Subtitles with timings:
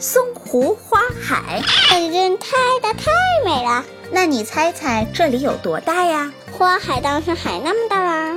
[0.00, 3.10] 松湖花海，真太大太
[3.44, 3.84] 美了。
[4.10, 6.32] 那你猜猜这里有多大呀？
[6.50, 8.34] 花海当然是海那么大啦，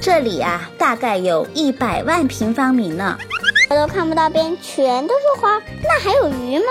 [0.00, 3.16] 这里啊，大概有一百万平方米呢。
[3.70, 6.64] 我都看不到边，全都是花，那还有鱼吗？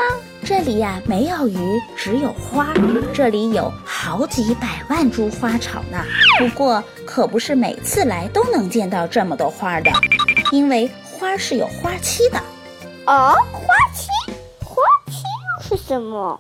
[0.44, 2.74] 这里呀、没有鱼，只有花。
[3.14, 6.04] 这里有好几百万株花草呢。
[6.40, 9.90] 不过可不是每次来都能见到这么多花的，
[10.52, 12.38] 因为花是有花期的。
[13.08, 14.08] 哦，花期
[15.68, 16.40] 是什么？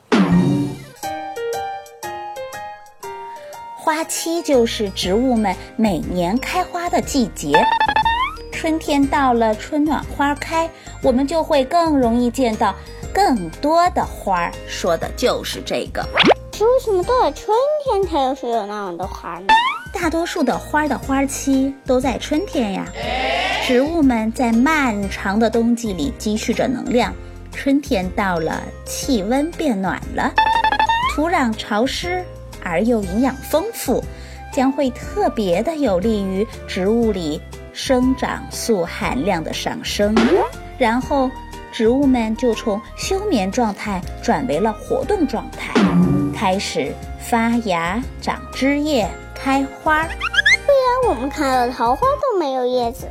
[3.75, 7.51] 花期就是植物们每年开花的季节。
[8.51, 10.69] 春天到了，春暖花开，
[11.01, 12.75] 我们就会更容易见到
[13.11, 14.51] 更多的花儿。
[14.67, 16.07] 说的就是这个。
[16.53, 19.47] 是为什么到了春天才有是有那样的花呢？
[19.91, 22.85] 大多数的花的花期都在春天呀。
[23.65, 27.11] 植物们在漫长的冬季里积蓄着能量，
[27.55, 30.31] 春天到了，气温变暖了，
[31.15, 32.23] 土壤潮湿
[32.63, 34.03] 而又营养丰富，
[34.53, 37.41] 将会特别的有利于植物里
[37.73, 40.13] 生长素含量的上升，
[40.77, 41.31] 然后
[41.71, 45.73] 植物们就从休眠状态转为了活动状态，
[46.35, 50.03] 开始发芽、长枝叶、开花。
[50.03, 53.07] 虽然我们看了桃花都没有叶子，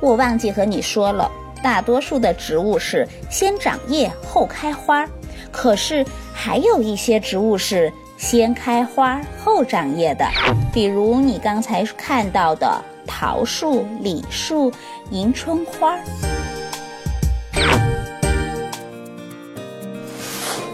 [0.00, 1.30] 我忘记和你说了，
[1.62, 5.06] 大多数的植物是先长叶后开花，
[5.50, 10.24] 可是还有一些植物是先开花后长叶的，
[10.72, 14.72] 比如你刚才看到的桃树、李树、
[15.10, 15.98] 迎春花。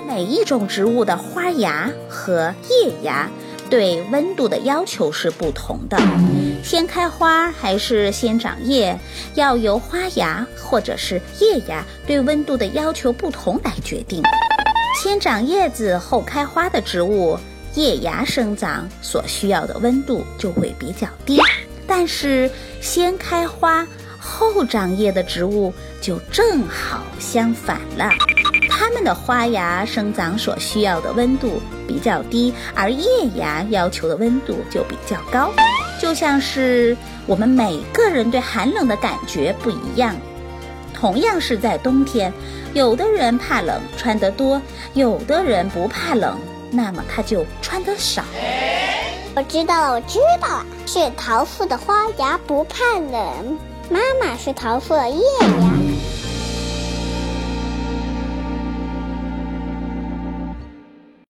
[0.06, 3.28] 每一种植物的花芽和叶芽
[3.68, 5.98] 对温度的要求是不同的，
[6.64, 8.98] 先开花还是先长叶，
[9.34, 14.22] 要由花芽或者是叶芽对温度的要求不同来决定。
[14.96, 17.38] 先长叶子后开花的植物，
[17.74, 21.38] 叶芽生长所需要的温度就会比较低，
[21.86, 22.50] 但是
[22.80, 23.86] 先开花
[24.18, 25.70] 后长叶的植物
[26.00, 28.08] 就正好相反了。
[28.70, 35.52] 它们的花芽生长所需要的温度比较低，而叶芽要求的温度就比较高。
[36.04, 36.94] 就像是
[37.26, 40.14] 我们每个人对寒冷的感觉不一样，
[40.92, 42.30] 同样是在冬天，
[42.74, 44.60] 有的人怕冷穿得多，
[44.92, 46.38] 有的人不怕冷，
[46.70, 48.22] 那么他就穿得少。
[49.34, 55.83] 我知道了，我知道了，是桃树的花芽不怕冷，妈妈是桃树的叶芽。